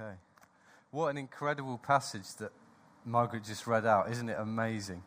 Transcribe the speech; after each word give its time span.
Okay. 0.00 0.14
What 0.92 1.08
an 1.08 1.18
incredible 1.18 1.76
passage 1.76 2.34
that 2.36 2.52
Margaret 3.04 3.44
just 3.44 3.66
read 3.66 3.84
out. 3.84 4.10
Isn't 4.10 4.30
it 4.30 4.36
amazing? 4.38 5.02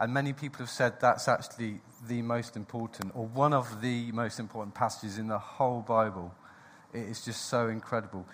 And 0.00 0.14
many 0.14 0.32
people 0.32 0.60
have 0.60 0.70
said 0.70 0.94
that's 1.00 1.28
actually 1.28 1.80
the 2.06 2.22
most 2.22 2.56
important, 2.56 3.12
or 3.14 3.26
one 3.26 3.52
of 3.52 3.82
the 3.82 4.10
most 4.12 4.38
important 4.38 4.74
passages 4.74 5.18
in 5.18 5.28
the 5.28 5.38
whole 5.38 5.80
Bible. 5.80 6.34
It 6.94 7.00
is 7.00 7.24
just 7.24 7.46
so 7.46 7.68
incredible. 7.68 8.24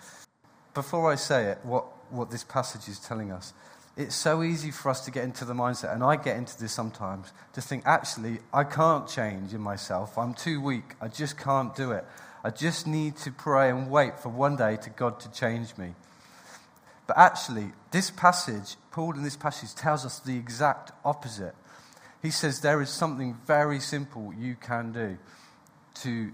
Before 0.73 1.11
I 1.11 1.15
say 1.15 1.47
it, 1.47 1.59
what, 1.63 1.85
what 2.11 2.31
this 2.31 2.43
passage 2.45 2.87
is 2.87 2.99
telling 2.99 3.31
us, 3.31 3.53
it's 3.97 4.15
so 4.15 4.43
easy 4.43 4.71
for 4.71 4.89
us 4.89 5.03
to 5.05 5.11
get 5.11 5.23
into 5.23 5.43
the 5.43 5.53
mindset, 5.53 5.93
and 5.93 6.03
I 6.03 6.15
get 6.15 6.37
into 6.37 6.57
this 6.57 6.71
sometimes, 6.71 7.33
to 7.53 7.61
think, 7.61 7.83
actually, 7.85 8.39
I 8.53 8.63
can't 8.63 9.07
change 9.07 9.53
in 9.53 9.61
myself. 9.61 10.17
I'm 10.17 10.33
too 10.33 10.61
weak. 10.61 10.95
I 11.01 11.07
just 11.09 11.37
can't 11.37 11.75
do 11.75 11.91
it. 11.91 12.05
I 12.45 12.51
just 12.51 12.85
need 12.85 13.17
to 13.17 13.31
pray 13.31 13.71
and 13.71 13.89
wait 13.89 14.19
for 14.19 14.29
one 14.29 14.55
day 14.55 14.77
to 14.83 14.91
God 14.91 15.19
to 15.21 15.31
change 15.31 15.75
me. 15.79 15.95
But 17.07 17.17
actually, 17.17 17.71
this 17.89 18.11
passage, 18.11 18.75
Paul 18.91 19.15
in 19.15 19.23
this 19.23 19.35
passage, 19.35 19.73
tells 19.73 20.05
us 20.05 20.19
the 20.19 20.37
exact 20.37 20.91
opposite. 21.03 21.55
He 22.21 22.29
says 22.29 22.61
there 22.61 22.83
is 22.83 22.91
something 22.91 23.35
very 23.47 23.79
simple 23.79 24.31
you 24.31 24.53
can 24.61 24.91
do 24.91 25.17
to 26.03 26.33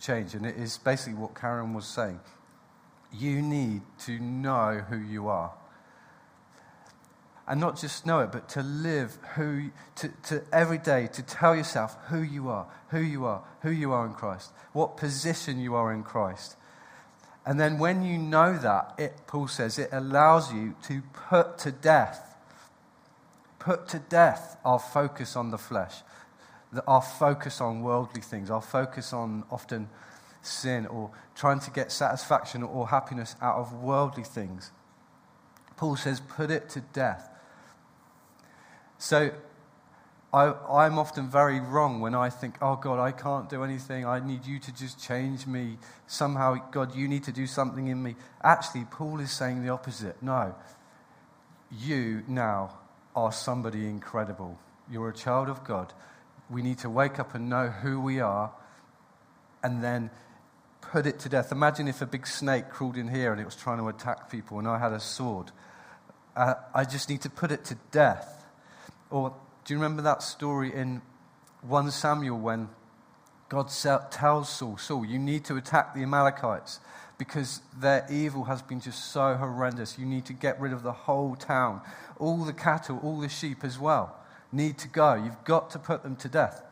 change. 0.00 0.34
And 0.34 0.46
it 0.46 0.56
is 0.56 0.78
basically 0.78 1.18
what 1.18 1.34
Karen 1.38 1.74
was 1.74 1.86
saying. 1.86 2.20
You 3.12 3.42
need 3.42 3.82
to 4.06 4.18
know 4.18 4.86
who 4.88 4.96
you 4.96 5.28
are. 5.28 5.52
And 7.48 7.60
not 7.60 7.78
just 7.78 8.04
know 8.04 8.20
it, 8.20 8.32
but 8.32 8.48
to 8.50 8.62
live 8.62 9.18
who, 9.36 9.70
to, 9.96 10.08
to 10.24 10.42
every 10.52 10.78
day, 10.78 11.08
to 11.12 11.22
tell 11.22 11.54
yourself 11.54 11.96
who 12.08 12.20
you 12.20 12.48
are, 12.48 12.66
who 12.88 13.00
you 13.00 13.24
are, 13.24 13.44
who 13.62 13.70
you 13.70 13.92
are 13.92 14.04
in 14.04 14.14
Christ, 14.14 14.50
what 14.72 14.96
position 14.96 15.60
you 15.60 15.76
are 15.76 15.92
in 15.92 16.02
Christ. 16.02 16.56
And 17.44 17.60
then 17.60 17.78
when 17.78 18.02
you 18.02 18.18
know 18.18 18.58
that, 18.58 18.94
it, 18.98 19.14
Paul 19.28 19.46
says, 19.46 19.78
it 19.78 19.90
allows 19.92 20.52
you 20.52 20.74
to 20.88 21.02
put 21.28 21.58
to 21.58 21.70
death, 21.70 22.34
put 23.60 23.86
to 23.88 24.00
death 24.00 24.56
our 24.64 24.80
focus 24.80 25.36
on 25.36 25.52
the 25.52 25.58
flesh, 25.58 25.94
our 26.88 27.02
focus 27.02 27.60
on 27.60 27.82
worldly 27.82 28.22
things, 28.22 28.50
our 28.50 28.60
focus 28.60 29.12
on 29.12 29.44
often 29.52 29.88
sin 30.42 30.86
or 30.86 31.10
trying 31.36 31.60
to 31.60 31.70
get 31.70 31.92
satisfaction 31.92 32.64
or 32.64 32.88
happiness 32.88 33.36
out 33.40 33.56
of 33.56 33.72
worldly 33.72 34.24
things. 34.24 34.72
Paul 35.76 35.94
says, 35.94 36.20
put 36.20 36.50
it 36.50 36.68
to 36.70 36.80
death. 36.80 37.30
So 39.06 39.30
I, 40.32 40.86
am 40.86 40.98
often 40.98 41.30
very 41.30 41.60
wrong 41.60 42.00
when 42.00 42.16
I 42.16 42.28
think, 42.28 42.56
oh 42.60 42.74
God, 42.74 42.98
I 42.98 43.12
can't 43.12 43.48
do 43.48 43.62
anything. 43.62 44.04
I 44.04 44.18
need 44.18 44.44
you 44.44 44.58
to 44.58 44.74
just 44.74 45.00
change 45.00 45.46
me. 45.46 45.78
Somehow, 46.08 46.56
God, 46.72 46.92
you 46.96 47.06
need 47.06 47.22
to 47.22 47.30
do 47.30 47.46
something 47.46 47.86
in 47.86 48.02
me. 48.02 48.16
Actually, 48.42 48.84
Paul 48.90 49.20
is 49.20 49.30
saying 49.30 49.62
the 49.62 49.68
opposite. 49.68 50.20
No, 50.24 50.56
you 51.70 52.24
now 52.26 52.78
are 53.14 53.30
somebody 53.30 53.86
incredible. 53.86 54.58
You're 54.90 55.10
a 55.10 55.14
child 55.14 55.48
of 55.48 55.62
God. 55.62 55.92
We 56.50 56.60
need 56.60 56.78
to 56.78 56.90
wake 56.90 57.20
up 57.20 57.32
and 57.36 57.48
know 57.48 57.68
who 57.68 58.00
we 58.00 58.18
are 58.18 58.52
and 59.62 59.84
then 59.84 60.10
put 60.80 61.06
it 61.06 61.20
to 61.20 61.28
death. 61.28 61.52
Imagine 61.52 61.86
if 61.86 62.02
a 62.02 62.06
big 62.06 62.26
snake 62.26 62.70
crawled 62.70 62.96
in 62.96 63.06
here 63.06 63.30
and 63.30 63.40
it 63.40 63.44
was 63.44 63.54
trying 63.54 63.78
to 63.78 63.86
attack 63.86 64.32
people 64.32 64.58
and 64.58 64.66
I 64.66 64.80
had 64.80 64.92
a 64.92 64.98
sword. 64.98 65.52
Uh, 66.34 66.54
I 66.74 66.84
just 66.84 67.08
need 67.08 67.20
to 67.20 67.30
put 67.30 67.52
it 67.52 67.64
to 67.66 67.76
death. 67.92 68.35
Or 69.10 69.34
do 69.64 69.74
you 69.74 69.78
remember 69.78 70.02
that 70.02 70.22
story 70.22 70.74
in 70.74 71.02
1 71.62 71.90
Samuel 71.90 72.38
when 72.38 72.68
God 73.48 73.70
tells 74.10 74.48
Saul, 74.48 74.76
Saul, 74.76 75.04
you 75.04 75.18
need 75.18 75.44
to 75.44 75.56
attack 75.56 75.94
the 75.94 76.02
Amalekites 76.02 76.80
because 77.18 77.60
their 77.78 78.06
evil 78.10 78.44
has 78.44 78.62
been 78.62 78.80
just 78.80 79.12
so 79.12 79.34
horrendous. 79.34 79.98
You 79.98 80.06
need 80.06 80.26
to 80.26 80.32
get 80.32 80.60
rid 80.60 80.72
of 80.72 80.82
the 80.82 80.92
whole 80.92 81.36
town. 81.36 81.80
All 82.18 82.44
the 82.44 82.52
cattle, 82.52 83.00
all 83.02 83.20
the 83.20 83.28
sheep 83.28 83.64
as 83.64 83.78
well 83.78 84.16
need 84.52 84.78
to 84.78 84.88
go. 84.88 85.14
You've 85.14 85.44
got 85.44 85.70
to 85.70 85.78
put 85.78 86.02
them 86.02 86.16
to 86.16 86.28
death. 86.28 86.62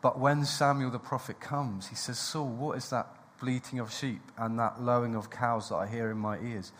But 0.00 0.18
when 0.18 0.44
Samuel 0.44 0.90
the 0.90 0.98
prophet 0.98 1.40
comes, 1.40 1.88
he 1.88 1.94
says, 1.94 2.18
Saul, 2.18 2.48
what 2.48 2.76
is 2.76 2.90
that 2.90 3.06
bleating 3.40 3.78
of 3.78 3.92
sheep 3.92 4.22
and 4.36 4.58
that 4.58 4.80
lowing 4.80 5.14
of 5.14 5.30
cows 5.30 5.68
that 5.70 5.76
I 5.76 5.86
hear 5.86 6.10
in 6.10 6.18
my 6.18 6.38
ears? 6.38 6.72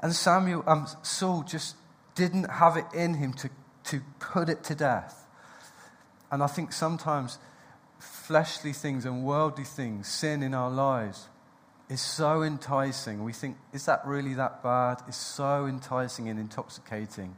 And 0.00 0.14
Samuel, 0.14 0.64
um, 0.66 0.86
Saul 1.02 1.42
just 1.42 1.76
didn't 2.14 2.50
have 2.50 2.76
it 2.76 2.86
in 2.94 3.14
him 3.14 3.32
to 3.34 3.50
to 3.84 4.00
put 4.18 4.48
it 4.48 4.64
to 4.64 4.74
death. 4.74 5.26
And 6.30 6.42
I 6.42 6.46
think 6.46 6.72
sometimes 6.72 7.38
fleshly 7.98 8.72
things 8.72 9.04
and 9.04 9.24
worldly 9.24 9.64
things, 9.64 10.08
sin 10.08 10.42
in 10.42 10.54
our 10.54 10.70
lives, 10.70 11.28
is 11.88 12.00
so 12.00 12.42
enticing. 12.42 13.22
We 13.22 13.32
think, 13.32 13.56
is 13.72 13.84
that 13.86 14.06
really 14.06 14.34
that 14.34 14.62
bad? 14.62 15.02
It's 15.06 15.16
so 15.16 15.66
enticing 15.66 16.28
and 16.28 16.40
intoxicating. 16.40 17.36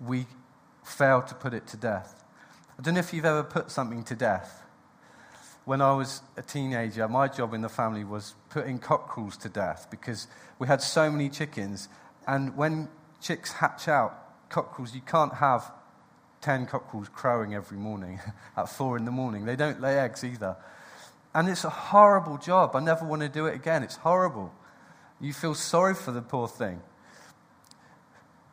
We 0.00 0.26
fail 0.82 1.22
to 1.22 1.34
put 1.34 1.52
it 1.52 1.66
to 1.68 1.76
death. 1.76 2.24
I 2.78 2.82
don't 2.82 2.94
know 2.94 3.00
if 3.00 3.12
you've 3.12 3.26
ever 3.26 3.42
put 3.42 3.70
something 3.70 4.02
to 4.04 4.14
death. 4.14 4.62
When 5.66 5.82
I 5.82 5.92
was 5.92 6.22
a 6.38 6.42
teenager, 6.42 7.06
my 7.06 7.28
job 7.28 7.52
in 7.52 7.60
the 7.60 7.68
family 7.68 8.02
was 8.02 8.34
putting 8.48 8.78
cockerels 8.78 9.36
to 9.38 9.50
death 9.50 9.88
because 9.90 10.26
we 10.58 10.66
had 10.66 10.80
so 10.80 11.10
many 11.10 11.28
chickens. 11.28 11.88
And 12.26 12.56
when 12.56 12.88
chicks 13.20 13.52
hatch 13.52 13.88
out, 13.88 14.48
cockerels, 14.48 14.94
you 14.94 15.00
can't 15.00 15.34
have 15.34 15.70
10 16.40 16.66
cockerels 16.66 17.08
crowing 17.08 17.54
every 17.54 17.78
morning 17.78 18.20
at 18.56 18.68
4 18.68 18.96
in 18.96 19.04
the 19.04 19.10
morning. 19.10 19.44
They 19.44 19.56
don't 19.56 19.80
lay 19.80 19.98
eggs 19.98 20.24
either. 20.24 20.56
And 21.34 21.48
it's 21.48 21.64
a 21.64 21.70
horrible 21.70 22.38
job. 22.38 22.74
I 22.74 22.80
never 22.80 23.04
want 23.04 23.22
to 23.22 23.28
do 23.28 23.46
it 23.46 23.54
again. 23.54 23.82
It's 23.82 23.96
horrible. 23.96 24.52
You 25.20 25.32
feel 25.32 25.54
sorry 25.54 25.94
for 25.94 26.10
the 26.10 26.22
poor 26.22 26.48
thing. 26.48 26.80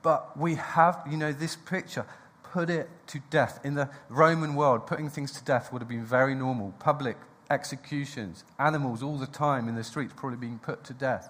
But 0.04 0.38
we 0.38 0.56
have, 0.56 1.02
you 1.10 1.18
know, 1.18 1.32
this 1.32 1.56
picture, 1.56 2.06
put 2.44 2.70
it 2.70 2.90
to 3.08 3.20
death. 3.30 3.60
In 3.64 3.76
the 3.76 3.90
Roman 4.10 4.56
world, 4.56 4.86
putting 4.86 5.10
things 5.10 5.32
to 5.34 5.44
death 5.44 5.72
would 5.74 5.82
have 5.82 5.90
been 5.90 6.06
very 6.06 6.36
normal. 6.36 6.74
Public 6.80 7.18
executions, 7.50 8.44
animals 8.60 9.02
all 9.02 9.18
the 9.18 9.28
time 9.28 9.68
in 9.68 9.76
the 9.76 9.84
streets 9.84 10.14
probably 10.16 10.38
being 10.38 10.60
put 10.60 10.84
to 10.86 10.94
death. 10.94 11.30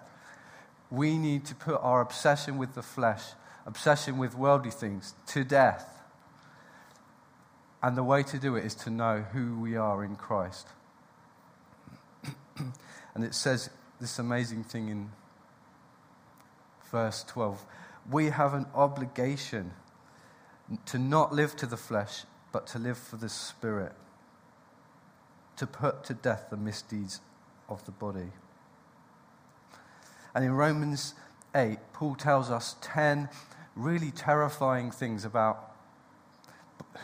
We 0.90 1.18
need 1.18 1.46
to 1.46 1.56
put 1.56 1.80
our 1.82 2.02
obsession 2.02 2.58
with 2.58 2.74
the 2.74 2.84
flesh 2.84 3.24
obsession 3.68 4.18
with 4.18 4.34
worldly 4.34 4.72
things 4.72 5.14
to 5.28 5.44
death. 5.44 6.02
And 7.84 7.96
the 7.96 8.04
way 8.04 8.24
to 8.24 8.40
do 8.40 8.56
it 8.56 8.66
is 8.66 8.74
to 8.76 8.90
know 8.90 9.26
who 9.34 9.60
we 9.60 9.76
are 9.76 10.04
in 10.04 10.16
Christ. 10.16 10.70
and 13.14 13.24
it 13.24 13.36
says 13.36 13.70
this 14.00 14.18
amazing 14.18 14.64
thing 14.64 14.88
in 14.88 15.12
verse 16.90 17.24
12 17.26 17.64
we 18.10 18.28
have 18.28 18.54
an 18.54 18.66
obligation 18.74 19.74
to 20.86 20.98
not 20.98 21.34
live 21.34 21.58
to 21.58 21.66
the 21.66 21.76
flesh, 21.76 22.24
but 22.54 22.66
to 22.68 22.80
live 22.80 22.98
for 22.98 23.18
the 23.18 23.28
Spirit, 23.28 23.92
to 25.58 25.68
put 25.68 26.06
to 26.06 26.14
death 26.14 26.46
the 26.50 26.56
misdeeds 26.56 27.20
of 27.68 27.86
the 27.86 27.92
body. 27.92 28.32
And 30.38 30.46
in 30.46 30.52
Romans 30.52 31.16
8, 31.56 31.80
Paul 31.94 32.14
tells 32.14 32.52
us 32.52 32.76
10 32.82 33.28
really 33.76 34.12
terrifying 34.12 34.92
things 34.92 35.26
about 35.26 35.76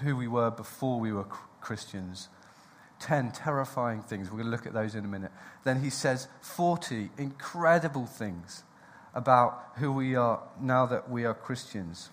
who 0.04 0.16
we 0.16 0.28
were 0.28 0.52
before 0.52 1.00
we 1.00 1.12
were 1.12 1.26
Christians. 1.60 2.30
10 3.00 3.32
terrifying 3.32 4.04
things. 4.04 4.30
We're 4.30 4.38
going 4.38 4.46
to 4.46 4.52
look 4.52 4.68
at 4.68 4.74
those 4.74 4.94
in 4.94 5.04
a 5.04 5.08
minute. 5.08 5.32
Then 5.64 5.82
he 5.82 5.90
says 5.90 6.28
40 6.42 7.10
incredible 7.18 8.06
things 8.06 8.62
about 9.16 9.64
who 9.78 9.92
we 9.92 10.14
are 10.14 10.44
now 10.62 10.86
that 10.86 11.10
we 11.10 11.26
are 11.26 11.34
Christians. 11.34 12.12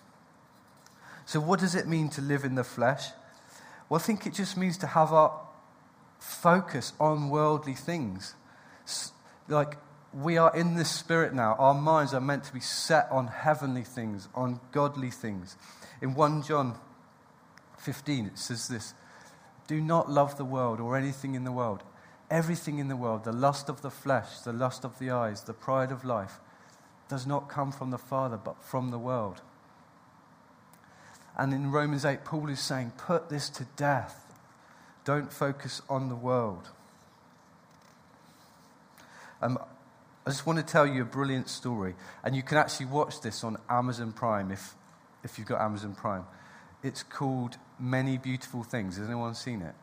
So, 1.27 1.39
what 1.39 1.59
does 1.59 1.75
it 1.75 1.87
mean 1.87 2.09
to 2.09 2.21
live 2.21 2.43
in 2.43 2.55
the 2.55 2.63
flesh? 2.63 3.09
Well, 3.89 3.99
I 3.99 4.03
think 4.03 4.25
it 4.25 4.33
just 4.33 4.57
means 4.57 4.75
to 4.79 4.87
have 4.87 5.13
our 5.13 5.39
focus 6.17 6.93
on 6.99 7.29
worldly 7.29 7.75
things. 7.75 8.33
Like 9.47 9.77
we 10.13 10.37
are 10.37 10.55
in 10.55 10.75
the 10.75 10.85
Spirit 10.85 11.33
now. 11.33 11.55
Our 11.57 11.73
minds 11.73 12.13
are 12.13 12.21
meant 12.21 12.43
to 12.45 12.53
be 12.53 12.59
set 12.59 13.07
on 13.11 13.27
heavenly 13.27 13.83
things, 13.83 14.27
on 14.35 14.59
godly 14.71 15.09
things. 15.09 15.55
In 16.01 16.15
1 16.15 16.43
John 16.43 16.77
15, 17.77 18.27
it 18.27 18.37
says 18.37 18.67
this 18.67 18.93
Do 19.67 19.79
not 19.79 20.09
love 20.09 20.37
the 20.37 20.45
world 20.45 20.79
or 20.79 20.97
anything 20.97 21.35
in 21.35 21.43
the 21.43 21.51
world. 21.51 21.83
Everything 22.29 22.79
in 22.79 22.87
the 22.87 22.95
world, 22.95 23.25
the 23.25 23.33
lust 23.33 23.67
of 23.67 23.81
the 23.81 23.91
flesh, 23.91 24.39
the 24.39 24.53
lust 24.53 24.85
of 24.85 24.99
the 24.99 25.11
eyes, 25.11 25.43
the 25.43 25.53
pride 25.53 25.91
of 25.91 26.05
life, 26.05 26.39
does 27.09 27.27
not 27.27 27.49
come 27.49 27.71
from 27.73 27.91
the 27.91 27.97
Father, 27.97 28.37
but 28.37 28.63
from 28.63 28.89
the 28.89 28.99
world. 28.99 29.41
And 31.37 31.53
in 31.53 31.71
Romans 31.71 32.05
8, 32.05 32.23
Paul 32.23 32.49
is 32.49 32.59
saying, 32.59 32.93
Put 32.97 33.29
this 33.29 33.49
to 33.49 33.65
death. 33.75 34.25
Don't 35.03 35.31
focus 35.31 35.81
on 35.89 36.09
the 36.09 36.15
world. 36.15 36.69
Um, 39.41 39.57
I 40.25 40.29
just 40.29 40.45
want 40.45 40.59
to 40.59 40.65
tell 40.65 40.85
you 40.85 41.01
a 41.01 41.05
brilliant 41.05 41.49
story. 41.49 41.95
And 42.23 42.35
you 42.35 42.43
can 42.43 42.57
actually 42.57 42.87
watch 42.87 43.21
this 43.21 43.43
on 43.43 43.57
Amazon 43.69 44.11
Prime 44.11 44.51
if, 44.51 44.75
if 45.23 45.37
you've 45.37 45.47
got 45.47 45.61
Amazon 45.61 45.95
Prime. 45.95 46.25
It's 46.83 47.03
called 47.03 47.57
Many 47.79 48.17
Beautiful 48.17 48.63
Things. 48.63 48.97
Has 48.97 49.07
anyone 49.07 49.33
seen 49.33 49.61
it? 49.61 49.73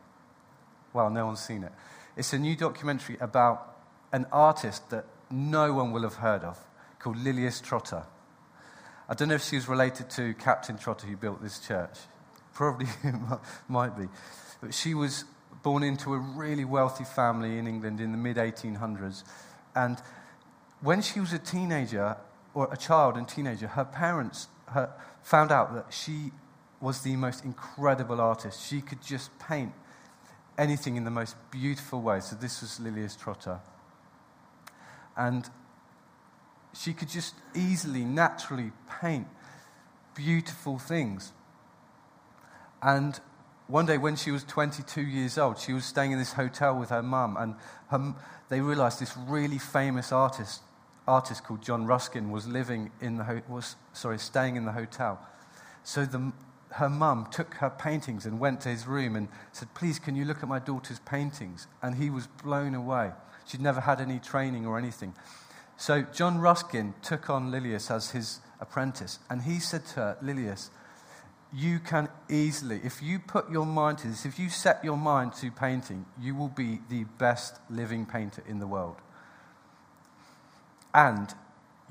Well, 0.93 1.09
no 1.09 1.25
one's 1.25 1.41
seen 1.41 1.63
it. 1.63 1.71
It's 2.15 2.33
a 2.33 2.39
new 2.39 2.55
documentary 2.55 3.17
about 3.19 3.77
an 4.11 4.25
artist 4.31 4.89
that 4.89 5.05
no 5.29 5.73
one 5.73 5.91
will 5.91 6.03
have 6.03 6.15
heard 6.15 6.43
of, 6.43 6.57
called 6.99 7.17
Lilias 7.17 7.61
Trotter. 7.61 8.03
I 9.07 9.13
don't 9.13 9.27
know 9.27 9.35
if 9.35 9.43
she 9.43 9.55
was 9.55 9.67
related 9.67 10.09
to 10.11 10.33
Captain 10.35 10.77
Trotter 10.77 11.07
who 11.07 11.17
built 11.17 11.41
this 11.41 11.59
church. 11.59 11.97
Probably 12.53 12.87
might 13.67 13.97
be. 13.97 14.07
But 14.61 14.73
she 14.73 14.93
was 14.93 15.25
born 15.63 15.83
into 15.83 16.13
a 16.13 16.17
really 16.17 16.65
wealthy 16.65 17.03
family 17.03 17.57
in 17.57 17.67
England 17.67 17.99
in 17.99 18.11
the 18.11 18.17
mid 18.17 18.37
1800s. 18.37 19.23
And 19.75 20.01
when 20.81 21.01
she 21.01 21.19
was 21.19 21.33
a 21.33 21.39
teenager, 21.39 22.17
or 22.53 22.69
a 22.71 22.77
child 22.77 23.15
and 23.15 23.27
teenager, 23.27 23.67
her 23.67 23.85
parents 23.85 24.47
her, 24.67 24.91
found 25.21 25.51
out 25.51 25.73
that 25.73 25.93
she 25.93 26.31
was 26.81 27.01
the 27.01 27.15
most 27.15 27.43
incredible 27.43 28.21
artist. 28.21 28.65
She 28.65 28.81
could 28.81 29.01
just 29.01 29.37
paint 29.39 29.73
anything 30.57 30.95
in 30.95 31.03
the 31.03 31.11
most 31.11 31.35
beautiful 31.51 32.01
way. 32.01 32.19
So 32.19 32.35
this 32.35 32.61
was 32.61 32.79
Lilias 32.79 33.17
Trotter. 33.19 33.59
And 35.17 35.49
she 36.73 36.93
could 36.93 37.09
just 37.09 37.33
easily, 37.55 38.03
naturally 38.05 38.71
paint 39.01 39.27
beautiful 40.15 40.77
things. 40.77 41.33
And 42.81 43.19
one 43.67 43.85
day, 43.85 43.97
when 43.97 44.15
she 44.15 44.31
was 44.31 44.43
22 44.43 45.01
years 45.01 45.37
old, 45.37 45.59
she 45.59 45.73
was 45.73 45.85
staying 45.85 46.11
in 46.11 46.19
this 46.19 46.33
hotel 46.33 46.75
with 46.75 46.89
her 46.89 47.03
mum, 47.03 47.37
and 47.37 47.55
her, 47.89 48.15
they 48.47 48.61
realized 48.61 48.99
this 48.99 49.15
really 49.15 49.59
famous 49.59 50.11
artist, 50.11 50.61
artist 51.09 51.43
called 51.43 51.61
John 51.61 51.85
Ruskin, 51.85 52.31
was 52.31 52.47
living 52.47 52.91
in 53.01 53.17
the 53.17 53.43
was 53.47 53.75
sorry, 53.93 54.19
staying 54.19 54.55
in 54.55 54.65
the 54.65 54.71
hotel. 54.71 55.19
So 55.83 56.05
the, 56.05 56.31
her 56.71 56.89
mum 56.89 57.27
took 57.31 57.55
her 57.55 57.69
paintings 57.69 58.25
and 58.25 58.39
went 58.39 58.61
to 58.61 58.69
his 58.69 58.87
room 58.87 59.15
and 59.15 59.27
said, 59.51 59.73
"Please, 59.73 59.99
can 59.99 60.15
you 60.15 60.25
look 60.25 60.43
at 60.43 60.49
my 60.49 60.59
daughter's 60.59 60.99
paintings?" 60.99 61.67
And 61.81 61.95
he 61.95 62.09
was 62.09 62.27
blown 62.27 62.75
away. 62.75 63.11
She'd 63.45 63.61
never 63.61 63.81
had 63.81 63.99
any 63.99 64.19
training 64.19 64.67
or 64.67 64.77
anything. 64.77 65.15
So 65.77 66.01
John 66.01 66.39
Ruskin 66.39 66.93
took 67.01 67.29
on 67.29 67.51
Lilias 67.51 67.89
as 67.89 68.11
his 68.11 68.41
apprentice, 68.59 69.19
and 69.29 69.41
he 69.41 69.59
said 69.59 69.85
to 69.87 69.95
her, 69.95 70.17
Lilias, 70.21 70.69
you 71.53 71.79
can 71.79 72.09
easily, 72.29 72.81
if 72.83 73.01
you 73.01 73.17
put 73.17 73.49
your 73.49 73.65
mind 73.65 73.97
to 73.99 74.07
this, 74.07 74.25
if 74.25 74.37
you 74.37 74.49
set 74.49 74.83
your 74.83 74.97
mind 74.97 75.33
to 75.35 75.49
painting, 75.49 76.05
you 76.19 76.35
will 76.35 76.49
be 76.49 76.81
the 76.89 77.05
best 77.17 77.59
living 77.69 78.05
painter 78.05 78.43
in 78.45 78.59
the 78.59 78.67
world. 78.67 78.97
And 80.93 81.33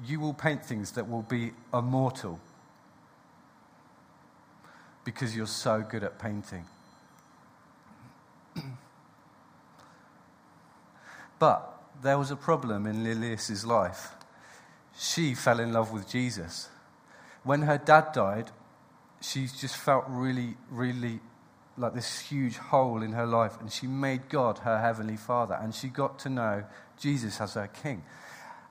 you 0.05 0.21
will 0.21 0.35
paint 0.35 0.65
things 0.65 0.93
that 0.93 1.09
will 1.09 1.23
be 1.23 1.53
immortal 1.73 2.41
because 5.05 5.35
you're 5.35 5.47
so 5.47 5.81
good 5.89 6.05
at 6.05 6.19
painting. 6.19 6.65
but 11.39 11.81
there 12.03 12.19
was 12.19 12.31
a 12.31 12.37
problem 12.37 12.87
in 12.87 13.03
Lilias's 13.03 13.65
life. 13.65 14.13
She 14.97 15.35
fell 15.35 15.61
in 15.61 15.73
love 15.73 15.93
with 15.93 16.09
Jesus. 16.09 16.69
When 17.45 17.63
her 17.63 17.79
dad 17.79 18.13
died, 18.13 18.51
she 19.21 19.47
just 19.47 19.77
felt 19.77 20.05
really, 20.09 20.57
really 20.71 21.21
like 21.77 21.95
this 21.95 22.19
huge 22.19 22.57
hole 22.57 23.03
in 23.03 23.13
her 23.13 23.27
life, 23.27 23.61
and 23.61 23.71
she 23.71 23.87
made 23.87 24.29
God 24.29 24.59
her 24.59 24.81
heavenly 24.81 25.17
Father, 25.17 25.55
and 25.61 25.75
she 25.75 25.89
got 25.89 26.19
to 26.21 26.29
know 26.29 26.65
Jesus 26.99 27.41
as 27.41 27.55
her 27.55 27.69
King. 27.69 28.03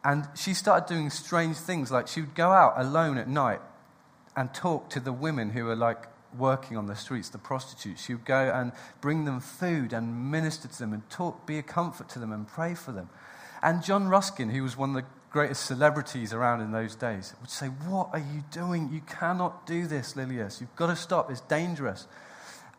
And 0.07 0.25
she 0.36 0.54
started 0.54 0.88
doing 0.88 1.09
strange 1.09 1.57
things, 1.57 1.92
like 1.92 2.07
she 2.07 2.21
would 2.21 2.33
go 2.33 2.50
out 2.50 2.75
alone 2.77 3.18
at 3.18 3.27
night 3.27 3.59
and 4.38 4.54
talk 4.54 4.89
to 4.92 5.01
the 5.01 5.12
women 5.12 5.50
who 5.50 5.65
were 5.65 5.75
like 5.75 6.07
working 6.38 6.77
on 6.77 6.86
the 6.86 6.95
streets, 6.95 7.27
the 7.27 7.38
prostitutes. 7.38 8.06
She 8.06 8.13
would 8.13 8.24
go 8.24 8.50
and 8.56 8.71
bring 9.01 9.25
them 9.25 9.42
food 9.42 9.92
and 9.92 10.31
minister 10.31 10.69
to 10.69 10.80
them 10.80 10.94
and 10.94 11.07
talk, 11.09 11.45
be 11.45 11.57
a 11.57 11.62
comfort 11.62 12.07
to 12.12 12.19
them 12.19 12.31
and 12.31 12.48
pray 12.48 12.74
for 12.74 12.94
them. 12.94 13.09
And 13.62 13.83
John 13.83 14.07
Ruskin, 14.07 14.50
who 14.51 14.63
was 14.63 14.77
one 14.77 14.95
of 14.95 15.04
the 15.04 15.09
greatest 15.30 15.65
celebrities 15.65 16.31
around 16.31 16.62
in 16.62 16.71
those 16.71 16.95
days, 16.95 17.33
would 17.42 17.50
say, 17.50 17.68
What 17.68 18.12
are 18.13 18.19
you 18.19 18.45
doing? 18.50 18.89
You 18.94 19.01
cannot 19.01 19.68
do 19.68 19.88
this, 19.88 20.13
Lilias. 20.13 20.62
You've 20.62 20.75
got 20.77 20.88
to 20.88 20.95
stop. 20.95 21.30
It's 21.30 21.42
dangerous. 21.42 22.07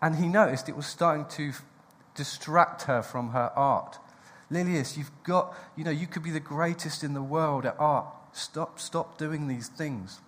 And 0.01 0.17
he 0.17 0.29
noticed 0.29 0.71
it 0.71 0.77
was 0.77 0.87
starting 0.87 1.27
to 1.33 1.53
distract 2.15 2.85
her 2.85 3.03
from 3.03 3.33
her 3.33 3.53
art. 3.55 3.99
Lilias, 4.51 4.97
you've 4.97 5.11
got, 5.25 5.55
you 5.77 5.85
know, 5.85 5.91
you 5.91 6.07
could 6.07 6.23
be 6.23 6.31
the 6.31 6.41
greatest 6.41 7.05
in 7.05 7.15
the 7.15 7.23
world 7.23 7.67
at 7.67 7.77
art. 7.79 8.07
Stop, 8.33 8.79
stop 8.79 9.19
doing 9.19 9.47
these 9.47 9.69
things. 9.69 10.21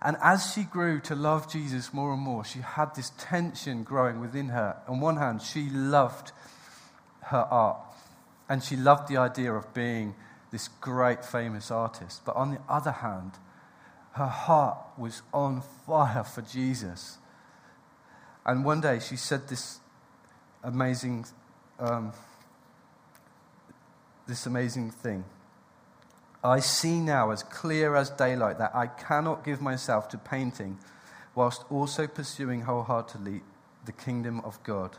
And 0.00 0.16
as 0.22 0.52
she 0.52 0.62
grew 0.62 1.00
to 1.00 1.14
love 1.14 1.50
Jesus 1.50 1.92
more 1.92 2.12
and 2.12 2.22
more, 2.22 2.44
she 2.44 2.60
had 2.60 2.94
this 2.94 3.10
tension 3.18 3.82
growing 3.82 4.20
within 4.20 4.48
her. 4.50 4.76
On 4.86 5.00
one 5.00 5.16
hand, 5.16 5.42
she 5.42 5.68
loved 5.70 6.32
her 7.22 7.46
art, 7.50 7.78
and 8.48 8.62
she 8.62 8.76
loved 8.76 9.08
the 9.08 9.16
idea 9.16 9.52
of 9.52 9.74
being 9.74 10.14
this 10.50 10.68
great 10.80 11.24
famous 11.24 11.70
artist. 11.70 12.22
But 12.24 12.36
on 12.36 12.52
the 12.52 12.60
other 12.68 12.92
hand, 12.92 13.32
her 14.12 14.26
heart 14.26 14.78
was 14.96 15.22
on 15.32 15.62
fire 15.86 16.24
for 16.24 16.42
Jesus. 16.42 17.18
And 18.46 18.64
one 18.64 18.80
day 18.80 18.98
she 19.00 19.16
said 19.16 19.48
this 19.48 19.80
amazing, 20.62 21.26
um, 21.78 22.12
this 24.28 24.46
amazing 24.46 24.90
thing. 24.90 25.24
I 26.44 26.60
see 26.60 27.00
now 27.00 27.30
as 27.30 27.42
clear 27.42 27.96
as 27.96 28.10
daylight 28.10 28.58
that 28.58 28.74
I 28.74 28.86
cannot 28.86 29.44
give 29.44 29.60
myself 29.60 30.08
to 30.10 30.18
painting 30.18 30.78
whilst 31.34 31.64
also 31.70 32.06
pursuing 32.06 32.62
wholeheartedly 32.62 33.40
the 33.86 33.92
kingdom 33.92 34.40
of 34.40 34.62
God. 34.62 34.96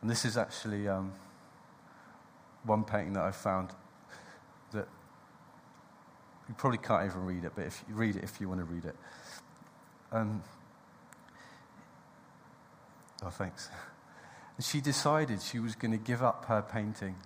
And 0.00 0.10
this 0.10 0.24
is 0.24 0.36
actually 0.36 0.86
um, 0.86 1.12
one 2.64 2.84
painting 2.84 3.14
that 3.14 3.24
I 3.24 3.32
found 3.32 3.70
that 4.72 4.86
you 6.48 6.54
probably 6.54 6.78
can't 6.78 7.06
even 7.06 7.24
read 7.24 7.44
it, 7.44 7.52
but 7.56 7.64
if 7.64 7.82
you 7.88 7.94
read 7.94 8.16
it 8.16 8.22
if 8.22 8.40
you 8.40 8.48
want 8.48 8.60
to 8.60 8.64
read 8.64 8.84
it. 8.84 8.96
Um, 10.12 10.42
oh, 13.22 13.30
thanks. 13.30 13.70
And 14.56 14.64
she 14.64 14.80
decided 14.80 15.40
she 15.40 15.58
was 15.58 15.74
going 15.74 15.92
to 15.92 15.98
give 15.98 16.22
up 16.22 16.44
her 16.44 16.62
painting 16.62 17.16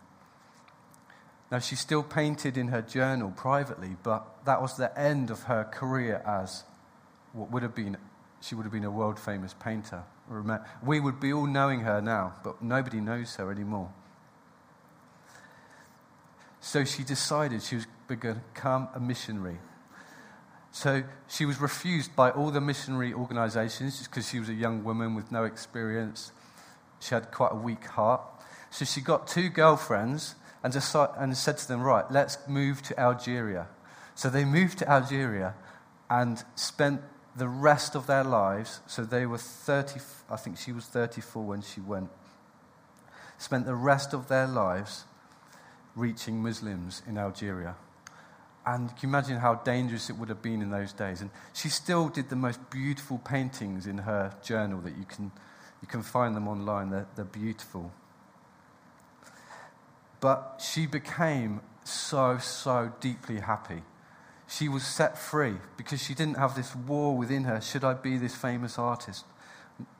now, 1.50 1.58
she 1.60 1.76
still 1.76 2.02
painted 2.02 2.58
in 2.58 2.68
her 2.68 2.82
journal 2.82 3.30
privately, 3.30 3.96
but 4.02 4.44
that 4.44 4.60
was 4.60 4.76
the 4.76 4.96
end 4.98 5.30
of 5.30 5.44
her 5.44 5.64
career 5.64 6.22
as 6.26 6.64
what 7.32 7.50
would 7.50 7.62
have 7.62 7.74
been, 7.74 7.96
she 8.42 8.54
would 8.54 8.64
have 8.64 8.72
been 8.72 8.84
a 8.84 8.90
world 8.90 9.18
famous 9.18 9.54
painter. 9.54 10.02
We 10.82 11.00
would 11.00 11.20
be 11.20 11.32
all 11.32 11.46
knowing 11.46 11.80
her 11.80 12.02
now, 12.02 12.34
but 12.44 12.60
nobody 12.60 13.00
knows 13.00 13.34
her 13.36 13.50
anymore. 13.50 13.90
So 16.60 16.84
she 16.84 17.02
decided 17.02 17.62
she 17.62 17.76
was 17.76 17.86
going 18.08 18.20
to 18.20 18.42
become 18.52 18.88
a 18.94 19.00
missionary. 19.00 19.58
So 20.70 21.02
she 21.28 21.46
was 21.46 21.62
refused 21.62 22.14
by 22.14 22.31
all 22.31 22.50
the 22.50 22.60
missionary 22.60 23.14
organizations 23.14 24.06
because 24.06 24.28
she 24.28 24.38
was 24.38 24.50
a 24.50 24.55
young 24.55 24.84
woman 24.84 25.14
with 25.14 25.32
no 25.32 25.44
experience. 25.44 26.31
She 27.00 27.14
had 27.14 27.31
quite 27.31 27.52
a 27.52 27.56
weak 27.56 27.86
heart. 27.86 28.20
So 28.70 28.84
she 28.84 29.00
got 29.00 29.26
two 29.26 29.48
girlfriends 29.48 30.34
and, 30.62 30.72
decide, 30.72 31.10
and 31.17 31.36
said 31.36 31.58
to 31.58 31.69
them, 31.69 31.82
Right, 31.82 32.05
let's 32.10 32.38
move 32.48 32.82
to 32.82 32.98
Algeria. 32.98 33.69
So 34.15 34.29
they 34.29 34.44
moved 34.44 34.79
to 34.79 34.91
Algeria 34.91 35.55
and 36.10 36.43
spent 36.56 37.03
the 37.36 37.48
rest 37.48 37.94
of 37.94 38.06
their 38.06 38.24
lives, 38.24 38.81
so 38.86 39.05
they 39.05 39.27
were 39.27 39.38
30, 39.38 40.00
I 40.29 40.36
think 40.36 40.58
she 40.58 40.72
was 40.72 40.86
34 40.86 41.44
when 41.44 41.62
she 41.62 41.81
went, 41.81 42.10
spent 43.38 43.65
the 43.65 43.74
rest 43.74 44.12
of 44.12 44.29
their 44.29 44.46
lives 44.46 45.05
reaching 45.94 46.43
Muslims 46.43 47.03
in 47.06 47.17
Algeria. 47.17 47.77
And 48.67 48.88
can 48.88 48.96
you 49.03 49.08
imagine 49.08 49.38
how 49.38 49.55
dangerous 49.55 50.10
it 50.10 50.17
would 50.17 50.29
have 50.29 50.43
been 50.43 50.60
in 50.60 50.70
those 50.70 50.93
days? 50.93 51.20
And 51.20 51.31
she 51.55 51.69
still 51.69 52.08
did 52.08 52.29
the 52.29 52.36
most 52.36 52.58
beautiful 52.70 53.19
paintings 53.19 53.86
in 53.86 53.98
her 53.98 54.34
journal 54.43 54.81
that 54.82 54.96
you 54.96 55.05
can, 55.05 55.31
you 55.81 55.88
can 55.88 56.03
find 56.03 56.36
them 56.36 56.46
online. 56.48 56.91
They're, 56.91 57.06
they're 57.17 57.24
beautiful. 57.24 57.91
But 60.20 60.60
she 60.63 60.87
became 60.87 61.60
so, 61.84 62.39
so 62.39 62.93
deeply 63.01 63.41
happy. 63.41 63.82
She 64.46 64.69
was 64.69 64.84
set 64.84 65.19
free 65.19 65.56
because 65.77 66.03
she 66.03 66.15
didn't 66.15 66.39
have 66.39 66.56
this 66.56 66.75
war 66.75 67.17
within 67.17 67.44
her. 67.44 67.60
Should 67.60 67.84
I 67.84 67.94
be 67.94 68.17
this 68.17 68.34
famous 68.34 68.79
artist? 68.79 69.25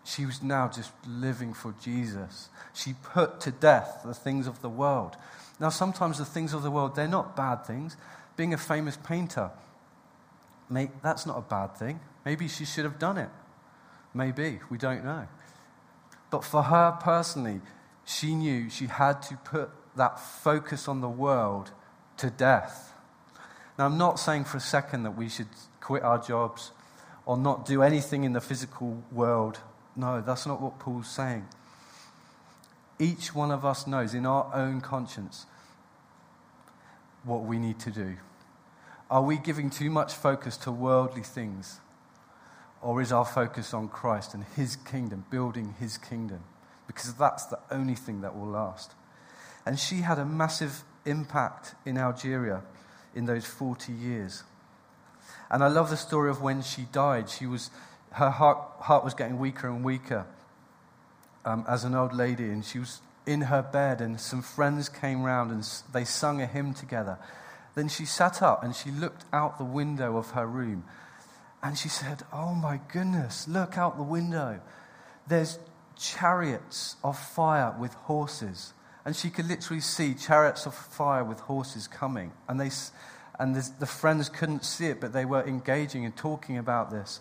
She 0.05 0.25
was 0.27 0.43
now 0.43 0.69
just 0.69 0.91
living 1.07 1.53
for 1.53 1.75
Jesus. 1.83 2.49
She 2.73 2.95
put 2.95 3.41
to 3.41 3.51
death 3.51 4.03
the 4.05 4.15
things 4.15 4.47
of 4.47 4.63
the 4.63 4.69
world. 4.69 5.17
Now, 5.61 5.69
sometimes 5.69 6.19
the 6.19 6.25
things 6.25 6.55
of 6.55 6.63
the 6.63 6.71
world, 6.71 6.97
they're 6.97 7.07
not 7.07 7.37
bad 7.37 7.67
things. 7.67 7.97
Being 8.37 8.55
a 8.55 8.59
famous 8.59 8.97
painter, 8.97 9.51
mate, 10.71 10.91
that's 11.03 11.27
not 11.27 11.37
a 11.37 11.43
bad 11.43 11.77
thing. 11.77 12.01
Maybe 12.25 12.49
she 12.49 12.65
should 12.65 12.85
have 12.85 12.99
done 12.99 13.19
it. 13.19 13.31
Maybe. 14.15 14.61
We 14.71 14.79
don't 14.79 15.05
know. 15.05 15.29
But 16.31 16.45
for 16.45 16.63
her 16.63 16.93
personally, 17.01 17.61
she 18.05 18.35
knew 18.35 18.71
she 18.71 18.87
had 18.87 19.23
to 19.23 19.37
put 19.37 19.71
that 19.99 20.19
focus 20.19 20.89
on 20.89 21.01
the 21.01 21.09
world 21.09 21.71
to 22.17 22.31
death. 22.31 22.93
Now, 23.79 23.87
I'm 23.87 23.99
not 23.99 24.19
saying 24.19 24.45
for 24.45 24.57
a 24.57 24.61
second 24.61 25.03
that 25.03 25.17
we 25.17 25.29
should 25.29 25.49
quit 25.81 26.03
our 26.03 26.19
jobs 26.19 26.73
or 27.27 27.37
not 27.37 27.67
do 27.67 27.83
anything 27.83 28.25
in 28.25 28.33
the 28.33 28.41
physical 28.41 29.03
world. 29.13 29.61
No, 29.95 30.21
that's 30.21 30.47
not 30.47 30.61
what 30.61 30.79
Paul's 30.79 31.09
saying. 31.09 31.47
Each 32.99 33.35
one 33.35 33.51
of 33.51 33.65
us 33.65 33.87
knows 33.87 34.15
in 34.15 34.27
our 34.27 34.51
own 34.55 34.81
conscience 34.81 35.47
what 37.25 37.45
we 37.45 37.59
need 37.59 37.79
to 37.81 37.91
do? 37.91 38.17
Are 39.11 39.23
we 39.23 39.37
giving 39.37 39.71
too 39.71 39.91
much 39.91 40.15
focus 40.15 40.57
to 40.59 40.73
worldly 40.73 41.23
things? 41.23 41.81
Or 42.81 43.01
is 43.01 43.13
our 43.13 43.25
focus 43.25 43.75
on 43.75 43.89
Christ 43.89 44.35
and 44.35 44.45
His 44.57 44.77
kingdom, 44.77 45.25
building 45.31 45.75
His 45.79 45.99
kingdom? 45.99 46.41
Because 46.87 47.15
that's 47.15 47.45
the 47.47 47.59
only 47.71 47.95
thing 47.95 48.21
that 48.23 48.37
will 48.37 48.47
last. 48.47 48.93
And 49.69 49.79
she 49.79 49.97
had 49.97 50.19
a 50.19 50.25
massive 50.25 50.83
impact 51.05 51.75
in 51.85 51.99
Algeria 51.99 52.63
in 53.15 53.27
those 53.27 53.45
40 53.45 53.93
years. 53.93 54.43
And 55.51 55.63
I 55.63 55.69
love 55.69 55.91
the 55.91 55.97
story 55.99 56.31
of 56.31 56.41
when 56.41 56.63
she 56.63 56.87
died. 56.91 57.29
She 57.29 57.45
was, 57.45 57.69
her 58.13 58.31
heart, 58.31 58.57
heart 58.81 59.05
was 59.05 59.13
getting 59.13 59.39
weaker 59.39 59.69
and 59.69 59.85
weaker 59.85 60.25
um, 61.45 61.67
as 61.69 61.85
an 61.85 61.95
old 61.95 62.15
lady, 62.15 62.45
and 62.45 62.65
she 62.65 62.79
was 62.79 63.03
in 63.27 63.43
her 63.43 63.61
bed, 63.61 64.01
and 64.01 64.19
some 64.19 64.41
friends 64.41 64.89
came 64.89 65.23
round 65.23 65.51
and 65.51 65.63
they 65.93 66.07
sung 66.07 66.41
a 66.41 66.47
hymn 66.47 66.73
together. 66.73 67.19
Then 67.75 67.89
she 67.89 68.07
sat 68.07 68.41
up 68.41 68.65
and 68.65 68.75
she 68.75 68.91
looked 68.91 69.27
out 69.35 69.59
the 69.59 69.65
window 69.65 70.17
of 70.17 70.31
her 70.31 70.47
room 70.47 70.85
and 71.63 71.77
she 71.77 71.91
said, 71.91 72.23
Oh 72.33 72.55
my 72.55 72.81
goodness, 72.91 73.47
look 73.47 73.77
out 73.77 73.99
the 73.99 74.03
window. 74.03 74.61
There's 75.27 75.59
chariots 75.95 76.97
of 77.05 77.19
fire 77.19 77.75
with 77.79 77.93
horses. 77.93 78.73
And 79.09 79.17
she 79.17 79.31
could 79.31 79.49
literally 79.49 79.81
see 79.81 80.13
chariots 80.13 80.67
of 80.67 80.75
fire 80.75 81.25
with 81.25 81.41
horses 81.41 81.89
coming. 81.89 82.31
And, 82.47 82.61
they, 82.61 82.69
and 83.39 83.57
the 83.57 83.87
friends 83.87 84.29
couldn't 84.29 84.67
see 84.67 84.89
it, 84.89 85.01
but 85.01 85.15
they 85.15 85.25
were 85.25 85.43
engaging 85.45 86.05
and 86.05 86.15
talking 86.15 86.59
about 86.59 86.91
this. 86.91 87.21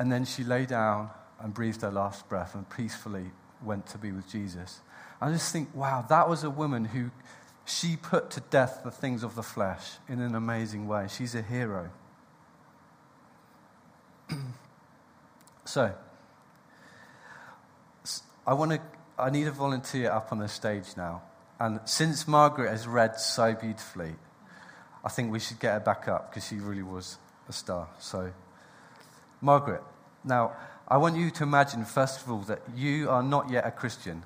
And 0.00 0.10
then 0.10 0.24
she 0.24 0.42
lay 0.42 0.66
down 0.66 1.10
and 1.38 1.54
breathed 1.54 1.82
her 1.82 1.92
last 1.92 2.28
breath 2.28 2.56
and 2.56 2.68
peacefully 2.68 3.30
went 3.64 3.86
to 3.86 3.98
be 3.98 4.10
with 4.10 4.28
Jesus. 4.28 4.80
I 5.20 5.30
just 5.30 5.52
think, 5.52 5.72
wow, 5.76 6.04
that 6.08 6.28
was 6.28 6.42
a 6.42 6.50
woman 6.50 6.86
who 6.86 7.12
she 7.64 7.94
put 7.94 8.32
to 8.32 8.40
death 8.40 8.80
the 8.82 8.90
things 8.90 9.22
of 9.22 9.36
the 9.36 9.44
flesh 9.44 9.92
in 10.08 10.20
an 10.20 10.34
amazing 10.34 10.88
way. 10.88 11.06
She's 11.08 11.36
a 11.36 11.42
hero. 11.42 11.88
so, 15.64 15.94
I 18.44 18.54
want 18.54 18.72
to. 18.72 18.80
I 19.18 19.30
need 19.30 19.46
a 19.46 19.52
volunteer 19.52 20.10
up 20.10 20.32
on 20.32 20.38
the 20.38 20.48
stage 20.48 20.96
now. 20.96 21.22
And 21.60 21.80
since 21.84 22.26
Margaret 22.26 22.70
has 22.70 22.86
read 22.86 23.20
so 23.20 23.54
beautifully, 23.54 24.14
I 25.04 25.08
think 25.08 25.30
we 25.30 25.38
should 25.38 25.60
get 25.60 25.74
her 25.74 25.80
back 25.80 26.08
up 26.08 26.30
because 26.30 26.46
she 26.46 26.56
really 26.56 26.82
was 26.82 27.18
a 27.48 27.52
star. 27.52 27.88
So, 27.98 28.32
Margaret, 29.40 29.82
now 30.24 30.52
I 30.88 30.96
want 30.96 31.16
you 31.16 31.30
to 31.30 31.42
imagine, 31.42 31.84
first 31.84 32.22
of 32.22 32.30
all, 32.30 32.40
that 32.40 32.62
you 32.74 33.10
are 33.10 33.22
not 33.22 33.50
yet 33.50 33.66
a 33.66 33.70
Christian. 33.70 34.24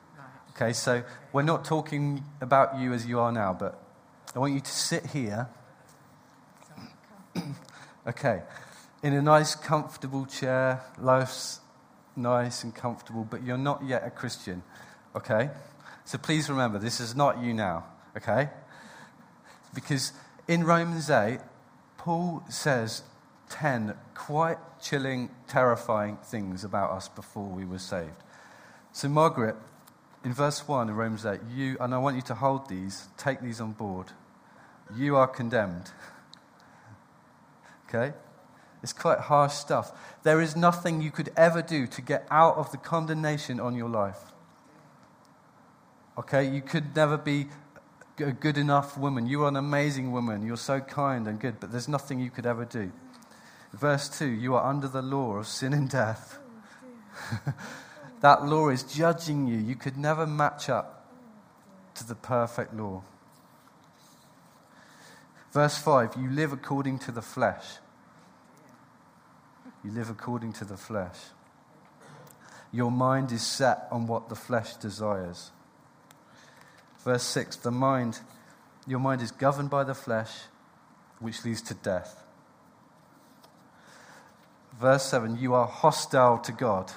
Okay, 0.50 0.72
so 0.72 1.02
we're 1.32 1.42
not 1.42 1.64
talking 1.64 2.24
about 2.40 2.78
you 2.78 2.92
as 2.92 3.06
you 3.06 3.20
are 3.20 3.32
now, 3.32 3.52
but 3.52 3.78
I 4.34 4.38
want 4.38 4.54
you 4.54 4.60
to 4.60 4.70
sit 4.70 5.06
here. 5.06 5.48
okay, 8.06 8.42
in 9.02 9.12
a 9.12 9.20
nice, 9.20 9.54
comfortable 9.54 10.24
chair. 10.24 10.82
Life's 10.98 11.60
nice 12.16 12.64
and 12.64 12.74
comfortable, 12.74 13.26
but 13.28 13.42
you're 13.42 13.58
not 13.58 13.84
yet 13.84 14.06
a 14.06 14.10
Christian. 14.10 14.62
Okay? 15.14 15.50
So 16.04 16.18
please 16.18 16.48
remember, 16.48 16.78
this 16.78 17.00
is 17.00 17.14
not 17.14 17.42
you 17.42 17.52
now. 17.52 17.84
Okay? 18.16 18.48
Because 19.74 20.12
in 20.48 20.64
Romans 20.64 21.10
8, 21.10 21.38
Paul 21.98 22.42
says 22.48 23.02
10 23.50 23.94
quite 24.14 24.58
chilling, 24.80 25.30
terrifying 25.48 26.16
things 26.18 26.64
about 26.64 26.90
us 26.90 27.08
before 27.08 27.48
we 27.48 27.64
were 27.64 27.78
saved. 27.78 28.22
So, 28.92 29.08
Margaret, 29.08 29.56
in 30.24 30.32
verse 30.32 30.66
1 30.66 30.88
in 30.88 30.94
Romans 30.94 31.26
8, 31.26 31.40
you, 31.54 31.76
and 31.80 31.94
I 31.94 31.98
want 31.98 32.16
you 32.16 32.22
to 32.22 32.34
hold 32.34 32.68
these, 32.68 33.08
take 33.16 33.40
these 33.40 33.60
on 33.60 33.72
board. 33.72 34.06
You 34.94 35.16
are 35.16 35.28
condemned. 35.28 35.90
Okay? 37.88 38.14
It's 38.86 38.92
quite 38.92 39.18
harsh 39.18 39.52
stuff. 39.52 39.90
There 40.22 40.40
is 40.40 40.54
nothing 40.54 41.00
you 41.02 41.10
could 41.10 41.32
ever 41.36 41.60
do 41.60 41.88
to 41.88 42.00
get 42.00 42.24
out 42.30 42.54
of 42.56 42.70
the 42.70 42.76
condemnation 42.76 43.58
on 43.58 43.74
your 43.74 43.88
life. 43.88 44.20
Okay? 46.16 46.48
You 46.48 46.62
could 46.62 46.94
never 46.94 47.16
be 47.16 47.48
a 48.18 48.30
good 48.30 48.56
enough 48.56 48.96
woman. 48.96 49.26
You 49.26 49.42
are 49.42 49.48
an 49.48 49.56
amazing 49.56 50.12
woman. 50.12 50.46
You're 50.46 50.56
so 50.56 50.78
kind 50.78 51.26
and 51.26 51.40
good, 51.40 51.58
but 51.58 51.72
there's 51.72 51.88
nothing 51.88 52.20
you 52.20 52.30
could 52.30 52.46
ever 52.46 52.64
do. 52.64 52.92
Verse 53.72 54.08
2 54.08 54.24
You 54.24 54.54
are 54.54 54.64
under 54.64 54.86
the 54.86 55.02
law 55.02 55.32
of 55.32 55.48
sin 55.48 55.72
and 55.72 55.90
death. 55.90 56.38
that 58.20 58.44
law 58.44 58.68
is 58.68 58.84
judging 58.84 59.48
you. 59.48 59.58
You 59.58 59.74
could 59.74 59.96
never 59.96 60.28
match 60.28 60.68
up 60.68 61.08
to 61.96 62.06
the 62.06 62.14
perfect 62.14 62.72
law. 62.72 63.02
Verse 65.50 65.76
5 65.76 66.14
You 66.16 66.30
live 66.30 66.52
according 66.52 67.00
to 67.00 67.10
the 67.10 67.20
flesh. 67.20 67.64
You 69.86 69.92
live 69.92 70.10
according 70.10 70.52
to 70.54 70.64
the 70.64 70.76
flesh. 70.76 71.16
Your 72.72 72.90
mind 72.90 73.30
is 73.30 73.46
set 73.46 73.86
on 73.92 74.08
what 74.08 74.28
the 74.28 74.34
flesh 74.34 74.74
desires. 74.74 75.52
Verse 77.04 77.22
6 77.22 77.54
The 77.58 77.70
mind, 77.70 78.18
your 78.88 78.98
mind 78.98 79.22
is 79.22 79.30
governed 79.30 79.70
by 79.70 79.84
the 79.84 79.94
flesh, 79.94 80.32
which 81.20 81.44
leads 81.44 81.62
to 81.62 81.74
death. 81.74 82.20
Verse 84.80 85.04
7 85.04 85.38
You 85.38 85.54
are 85.54 85.68
hostile 85.68 86.38
to 86.38 86.50
God. 86.50 86.90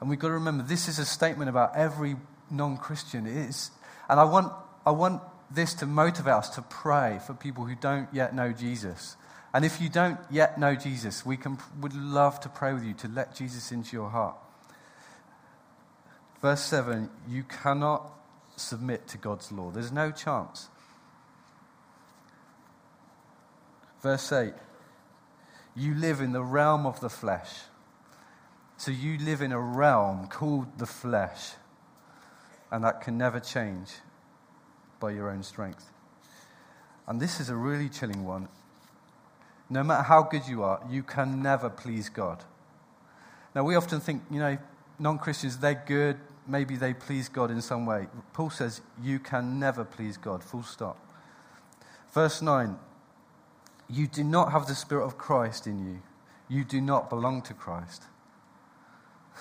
And 0.00 0.08
we've 0.08 0.18
got 0.18 0.28
to 0.28 0.34
remember 0.34 0.62
this 0.62 0.88
is 0.88 0.98
a 0.98 1.04
statement 1.04 1.50
about 1.50 1.76
every 1.76 2.16
non 2.50 2.78
Christian. 2.78 3.26
is, 3.26 3.70
And 4.08 4.18
I 4.18 4.24
want, 4.24 4.50
I 4.86 4.92
want 4.92 5.20
this 5.50 5.74
to 5.74 5.84
motivate 5.84 6.32
us 6.32 6.48
to 6.50 6.62
pray 6.62 7.20
for 7.26 7.34
people 7.34 7.66
who 7.66 7.74
don't 7.74 8.08
yet 8.14 8.34
know 8.34 8.52
Jesus. 8.52 9.16
And 9.56 9.64
if 9.64 9.80
you 9.80 9.88
don't 9.88 10.20
yet 10.30 10.60
know 10.60 10.74
Jesus, 10.74 11.24
we 11.24 11.38
can, 11.38 11.56
would 11.80 11.94
love 11.94 12.40
to 12.40 12.50
pray 12.50 12.74
with 12.74 12.84
you 12.84 12.92
to 12.92 13.08
let 13.08 13.34
Jesus 13.34 13.72
into 13.72 13.96
your 13.96 14.10
heart. 14.10 14.36
Verse 16.42 16.60
7 16.60 17.08
You 17.26 17.42
cannot 17.42 18.06
submit 18.56 19.08
to 19.08 19.16
God's 19.16 19.50
law, 19.50 19.70
there's 19.70 19.90
no 19.90 20.10
chance. 20.10 20.68
Verse 24.02 24.30
8 24.30 24.52
you 25.74 25.94
live 25.94 26.20
in 26.20 26.32
the 26.32 26.42
realm 26.44 26.84
of 26.84 27.00
the 27.00 27.08
flesh. 27.08 27.52
So 28.76 28.90
you 28.90 29.16
live 29.16 29.40
in 29.40 29.52
a 29.52 29.60
realm 29.60 30.26
called 30.26 30.78
the 30.78 30.86
flesh, 30.86 31.52
and 32.70 32.84
that 32.84 33.00
can 33.00 33.16
never 33.16 33.40
change 33.40 33.90
by 35.00 35.12
your 35.12 35.30
own 35.30 35.42
strength. 35.42 35.90
And 37.06 37.20
this 37.20 37.40
is 37.40 37.48
a 37.48 37.56
really 37.56 37.88
chilling 37.88 38.26
one. 38.26 38.48
No 39.68 39.82
matter 39.82 40.02
how 40.02 40.22
good 40.22 40.46
you 40.46 40.62
are, 40.62 40.80
you 40.88 41.02
can 41.02 41.42
never 41.42 41.68
please 41.68 42.08
God. 42.08 42.44
Now, 43.54 43.64
we 43.64 43.74
often 43.74 44.00
think, 44.00 44.22
you 44.30 44.38
know, 44.38 44.58
non 44.98 45.18
Christians, 45.18 45.58
they're 45.58 45.82
good, 45.86 46.18
maybe 46.46 46.76
they 46.76 46.94
please 46.94 47.28
God 47.28 47.50
in 47.50 47.60
some 47.60 47.86
way. 47.86 48.06
Paul 48.32 48.50
says, 48.50 48.80
you 49.02 49.18
can 49.18 49.58
never 49.58 49.84
please 49.84 50.16
God, 50.16 50.44
full 50.44 50.62
stop. 50.62 50.98
Verse 52.12 52.40
9 52.40 52.76
you 53.88 54.06
do 54.06 54.24
not 54.24 54.52
have 54.52 54.66
the 54.66 54.74
Spirit 54.74 55.04
of 55.04 55.16
Christ 55.16 55.66
in 55.66 55.78
you. 55.78 56.02
You 56.48 56.64
do 56.64 56.80
not 56.80 57.08
belong 57.08 57.42
to 57.42 57.54
Christ. 57.54 58.04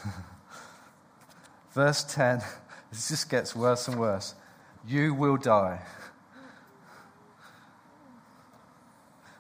Verse 1.72 2.04
10, 2.04 2.42
this 2.92 3.10
just 3.10 3.30
gets 3.30 3.56
worse 3.56 3.88
and 3.88 4.00
worse. 4.00 4.36
You 4.88 5.14
will 5.14 5.38
die. 5.38 5.82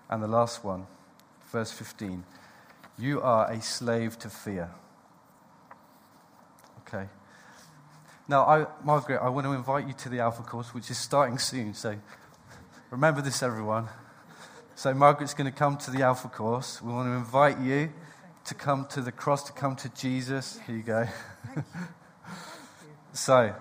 And 0.09 0.21
the 0.21 0.27
last 0.27 0.63
one, 0.63 0.87
verse 1.51 1.71
15, 1.71 2.23
you 2.97 3.21
are 3.21 3.51
a 3.51 3.61
slave 3.61 4.17
to 4.19 4.29
fear. 4.29 4.69
Okay. 6.81 7.07
Now, 8.27 8.43
I, 8.45 8.65
Margaret, 8.83 9.19
I 9.21 9.29
want 9.29 9.45
to 9.45 9.53
invite 9.53 9.87
you 9.87 9.93
to 9.93 10.09
the 10.09 10.19
Alpha 10.19 10.43
course, 10.43 10.73
which 10.73 10.89
is 10.89 10.97
starting 10.97 11.37
soon. 11.37 11.73
So 11.73 11.95
remember 12.89 13.21
this, 13.21 13.43
everyone. 13.43 13.87
So, 14.75 14.93
Margaret's 14.93 15.33
going 15.33 15.51
to 15.51 15.57
come 15.57 15.77
to 15.77 15.91
the 15.91 16.03
Alpha 16.03 16.27
course. 16.27 16.81
We 16.81 16.91
want 16.91 17.07
to 17.07 17.13
invite 17.13 17.59
you 17.59 17.91
to 18.45 18.53
come 18.53 18.85
to 18.91 19.01
the 19.01 19.11
cross, 19.11 19.43
to 19.43 19.53
come 19.53 19.75
to 19.77 19.89
Jesus. 19.89 20.59
Here 20.67 20.75
you 20.75 20.83
go. 20.83 21.07
so, 23.13 23.55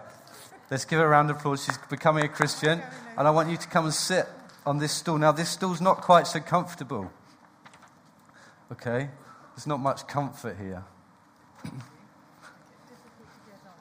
let's 0.70 0.84
give 0.84 0.98
her 0.98 1.06
a 1.06 1.08
round 1.08 1.30
of 1.30 1.36
applause. 1.36 1.64
She's 1.64 1.78
becoming 1.88 2.24
a 2.24 2.28
Christian. 2.28 2.82
And 3.16 3.28
I 3.28 3.30
want 3.30 3.48
you 3.48 3.56
to 3.56 3.68
come 3.68 3.84
and 3.84 3.94
sit 3.94 4.26
on 4.66 4.78
this 4.78 4.92
stool. 4.92 5.18
Now, 5.18 5.32
this 5.32 5.48
stool's 5.48 5.80
not 5.80 6.00
quite 6.00 6.26
so 6.26 6.40
comfortable. 6.40 7.10
Okay? 8.72 9.08
There's 9.54 9.66
not 9.66 9.80
much 9.80 10.06
comfort 10.06 10.56
here. 10.58 10.84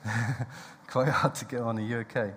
quite 0.87 1.09
hard 1.09 1.35
to 1.35 1.45
get 1.45 1.61
on. 1.61 1.77
Are 1.77 1.81
you 1.81 1.97
okay? 1.99 2.33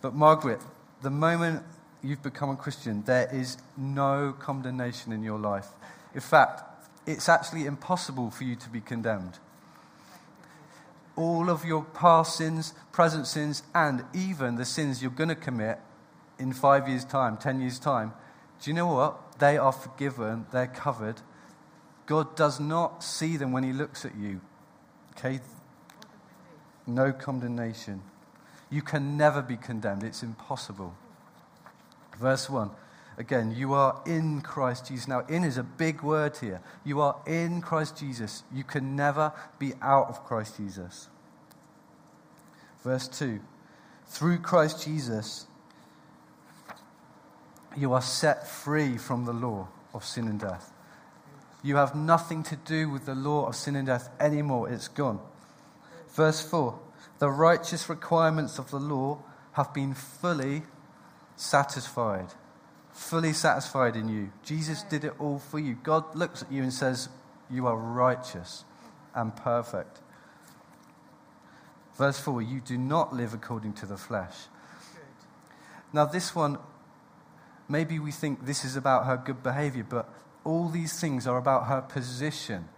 But, 0.00 0.14
Margaret, 0.14 0.60
the 1.02 1.10
moment 1.10 1.64
you've 2.02 2.22
become 2.22 2.50
a 2.50 2.56
Christian, 2.56 3.02
there 3.02 3.28
is 3.32 3.58
no 3.76 4.34
condemnation 4.38 5.12
in 5.12 5.22
your 5.22 5.38
life. 5.38 5.68
In 6.14 6.20
fact, 6.20 6.62
it's 7.06 7.28
actually 7.28 7.66
impossible 7.66 8.30
for 8.30 8.44
you 8.44 8.56
to 8.56 8.68
be 8.68 8.80
condemned. 8.80 9.38
all 11.18 11.50
of 11.50 11.64
your 11.64 11.82
past 11.82 12.36
sins, 12.36 12.72
present 12.92 13.26
sins, 13.26 13.64
and 13.74 14.04
even 14.14 14.54
the 14.54 14.64
sins 14.64 15.02
you're 15.02 15.10
going 15.10 15.28
to 15.28 15.34
commit 15.34 15.78
in 16.38 16.52
five 16.52 16.88
years' 16.88 17.04
time, 17.04 17.36
ten 17.36 17.60
years' 17.60 17.78
time, 17.78 18.12
do 18.60 18.70
you 18.70 18.74
know 18.74 18.86
what? 18.86 19.38
They 19.38 19.56
are 19.56 19.72
forgiven, 19.72 20.46
they're 20.52 20.66
covered. 20.66 21.20
God 22.06 22.34
does 22.36 22.58
not 22.58 23.04
see 23.04 23.36
them 23.36 23.52
when 23.52 23.64
He 23.64 23.72
looks 23.72 24.04
at 24.04 24.16
you. 24.16 24.40
Okay? 25.12 25.40
No 26.86 27.12
condemnation. 27.12 28.02
You 28.70 28.82
can 28.82 29.16
never 29.16 29.42
be 29.42 29.56
condemned, 29.56 30.02
it's 30.02 30.22
impossible. 30.22 30.94
Verse 32.18 32.50
1. 32.50 32.70
Again, 33.18 33.52
you 33.56 33.72
are 33.72 34.00
in 34.06 34.42
Christ 34.42 34.86
Jesus. 34.86 35.08
Now, 35.08 35.20
in 35.28 35.42
is 35.42 35.58
a 35.58 35.64
big 35.64 36.02
word 36.02 36.36
here. 36.36 36.60
You 36.84 37.00
are 37.00 37.16
in 37.26 37.60
Christ 37.60 37.98
Jesus. 37.98 38.44
You 38.54 38.62
can 38.62 38.94
never 38.94 39.32
be 39.58 39.72
out 39.82 40.08
of 40.08 40.24
Christ 40.24 40.56
Jesus. 40.56 41.08
Verse 42.84 43.08
2 43.08 43.40
Through 44.06 44.38
Christ 44.38 44.84
Jesus, 44.84 45.46
you 47.76 47.92
are 47.92 48.02
set 48.02 48.46
free 48.46 48.96
from 48.96 49.24
the 49.24 49.32
law 49.32 49.68
of 49.94 50.04
sin 50.04 50.28
and 50.28 50.40
death. 50.40 50.72
You 51.62 51.76
have 51.76 51.94
nothing 51.94 52.42
to 52.44 52.56
do 52.56 52.88
with 52.88 53.06
the 53.06 53.14
law 53.14 53.46
of 53.46 53.56
sin 53.56 53.76
and 53.76 53.86
death 53.86 54.08
anymore. 54.20 54.68
It's 54.68 54.88
gone. 54.88 55.20
Verse 56.10 56.40
4 56.42 56.78
The 57.18 57.30
righteous 57.30 57.88
requirements 57.88 58.58
of 58.58 58.70
the 58.70 58.78
law 58.78 59.22
have 59.52 59.74
been 59.74 59.94
fully 59.94 60.62
satisfied 61.36 62.28
fully 62.98 63.32
satisfied 63.32 63.94
in 63.94 64.08
you. 64.08 64.30
Jesus 64.42 64.82
did 64.82 65.04
it 65.04 65.14
all 65.20 65.38
for 65.38 65.58
you. 65.58 65.78
God 65.82 66.16
looks 66.16 66.42
at 66.42 66.50
you 66.50 66.62
and 66.62 66.72
says, 66.72 67.08
You 67.48 67.66
are 67.68 67.76
righteous 67.76 68.64
and 69.14 69.34
perfect. 69.34 70.00
Verse 71.96 72.18
4 72.18 72.42
You 72.42 72.60
do 72.60 72.76
not 72.76 73.14
live 73.14 73.32
according 73.32 73.74
to 73.74 73.86
the 73.86 73.96
flesh. 73.96 74.34
Now, 75.92 76.04
this 76.04 76.34
one, 76.34 76.58
maybe 77.68 77.98
we 77.98 78.10
think 78.12 78.46
this 78.46 78.64
is 78.64 78.76
about 78.76 79.06
her 79.06 79.16
good 79.16 79.42
behavior, 79.42 79.86
but 79.88 80.08
all 80.44 80.68
these 80.68 80.98
things 80.98 81.26
are 81.26 81.38
about 81.38 81.66
her 81.66 81.80
position. 81.82 82.68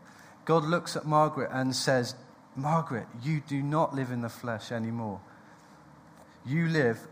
God 0.45 0.65
looks 0.65 0.97
at 0.97 1.07
Margaret 1.07 1.51
and 1.53 1.75
says, 1.75 2.15
Margaret, 2.57 3.07
you 3.23 3.43
do 3.47 3.63
not 3.63 3.95
live 3.95 4.11
in 4.11 4.23
the 4.23 4.29
flesh 4.29 4.73
anymore. 4.73 5.21
You 6.45 6.67
live 6.67 7.07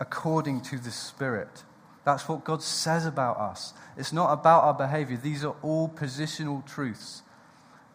according 0.00 0.62
to 0.62 0.78
the 0.78 0.90
Spirit. 0.90 1.62
That's 2.04 2.28
what 2.28 2.44
God 2.44 2.62
says 2.62 3.06
about 3.06 3.38
us. 3.38 3.72
It's 3.96 4.12
not 4.12 4.32
about 4.32 4.64
our 4.64 4.74
behavior. 4.74 5.16
These 5.16 5.44
are 5.44 5.54
all 5.62 5.88
positional 5.88 6.66
truths. 6.66 7.22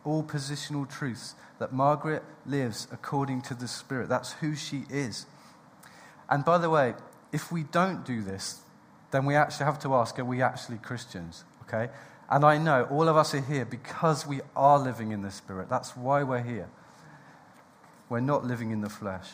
All 0.06 0.24
positional 0.24 0.90
truths 0.90 1.36
that 1.60 1.74
Margaret 1.74 2.24
lives 2.46 2.88
according 2.92 3.42
to 3.44 3.54
the 3.54 3.68
Spirit. 3.68 4.10
That's 4.10 4.34
who 4.34 4.56
she 4.56 4.86
is. 4.90 5.26
And 6.30 6.46
by 6.46 6.58
the 6.58 6.70
way, 6.70 6.96
if 7.32 7.52
we 7.52 7.64
don't 7.64 8.06
do 8.06 8.24
this, 8.24 8.62
then 9.12 9.26
we 9.26 9.36
actually 9.36 9.66
have 9.66 9.80
to 9.80 9.96
ask 9.96 10.20
are 10.20 10.26
we 10.26 10.42
actually 10.42 10.78
Christians? 10.78 11.44
Okay? 11.64 11.90
And 12.30 12.46
I 12.46 12.58
know 12.58 12.84
all 12.86 13.08
of 13.08 13.18
us 13.18 13.34
are 13.34 13.42
here 13.42 13.66
because 13.66 14.28
we 14.28 14.42
are 14.56 14.78
living 14.78 15.12
in 15.12 15.22
the 15.22 15.32
Spirit. 15.32 15.70
That's 15.70 15.98
why 15.98 16.24
we're 16.24 16.44
here. 16.44 16.70
We're 18.08 18.20
not 18.20 18.46
living 18.46 18.72
in 18.72 18.82
the 18.82 18.90
flesh. 18.90 19.28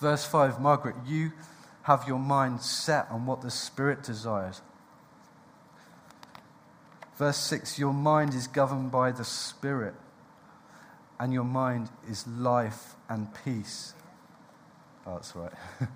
Verse 0.00 0.24
5 0.24 0.60
Margaret, 0.60 0.94
you 1.06 1.32
have 1.82 2.06
your 2.06 2.18
mind 2.18 2.60
set 2.60 3.08
on 3.10 3.26
what 3.26 3.40
the 3.40 3.50
Spirit 3.50 4.02
desires. 4.02 4.60
Verse 7.16 7.38
6 7.38 7.78
Your 7.78 7.92
mind 7.92 8.34
is 8.34 8.46
governed 8.46 8.92
by 8.92 9.10
the 9.10 9.24
Spirit, 9.24 9.94
and 11.18 11.32
your 11.32 11.44
mind 11.44 11.88
is 12.08 12.26
life 12.26 12.94
and 13.08 13.28
peace. 13.44 13.94
Oh, 15.06 15.14
that's 15.14 15.34
right. 15.34 15.52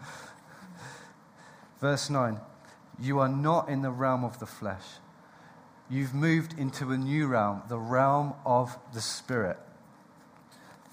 Verse 1.82 2.08
9 2.08 2.40
You 2.98 3.18
are 3.18 3.28
not 3.28 3.68
in 3.68 3.82
the 3.82 3.90
realm 3.90 4.24
of 4.24 4.38
the 4.38 4.46
flesh. 4.46 4.84
You've 5.90 6.14
moved 6.14 6.58
into 6.58 6.92
a 6.92 6.96
new 6.96 7.26
realm, 7.26 7.62
the 7.68 7.78
realm 7.78 8.32
of 8.46 8.78
the 8.94 9.02
Spirit. 9.02 9.58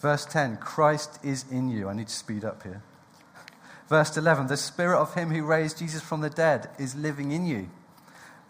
Verse 0.01 0.25
10 0.25 0.57
Christ 0.57 1.19
is 1.23 1.45
in 1.49 1.69
you. 1.69 1.87
I 1.87 1.93
need 1.93 2.07
to 2.07 2.13
speed 2.13 2.43
up 2.43 2.63
here. 2.63 2.81
Verse 3.87 4.17
11, 4.17 4.47
the 4.47 4.57
spirit 4.57 4.99
of 4.99 5.15
him 5.15 5.31
who 5.31 5.43
raised 5.43 5.79
Jesus 5.79 6.01
from 6.01 6.21
the 6.21 6.29
dead 6.29 6.69
is 6.77 6.95
living 6.95 7.31
in 7.31 7.45
you. 7.45 7.69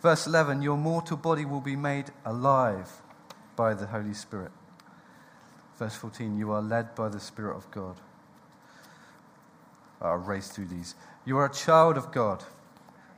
Verse 0.02 0.28
11, 0.28 0.62
your 0.62 0.78
mortal 0.78 1.16
body 1.16 1.46
will 1.46 1.62
be 1.62 1.78
made 1.78 2.12
alive 2.26 2.90
by 3.56 3.74
the 3.74 3.88
Holy 3.88 4.14
Spirit. 4.14 4.52
Verse 5.78 5.96
14, 5.96 6.38
you 6.38 6.52
are 6.52 6.62
led 6.62 6.94
by 6.94 7.08
the 7.08 7.22
Spirit 7.22 7.56
of 7.56 7.72
God. 7.72 7.96
I'll 10.02 10.18
race 10.18 10.50
through 10.50 10.68
these. 10.68 10.96
You 11.26 11.38
are 11.38 11.46
a 11.46 11.54
child 11.54 11.98
of 11.98 12.12
God. 12.12 12.44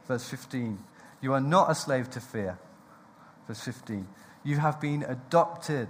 Verse 0.07 0.27
15, 0.29 0.79
you 1.21 1.33
are 1.33 1.41
not 1.41 1.71
a 1.71 1.75
slave 1.75 2.09
to 2.11 2.19
fear. 2.19 2.59
Verse 3.47 3.61
15, 3.61 4.07
you 4.43 4.57
have 4.57 4.81
been 4.81 5.03
adopted 5.03 5.89